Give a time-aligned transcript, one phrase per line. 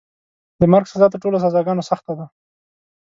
[0.59, 2.25] د مرګ سزا تر ټولو سزاګانو سخته ده.